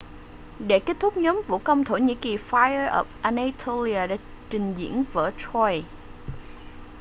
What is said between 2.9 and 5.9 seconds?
of anatolia đã trình diễn vở troy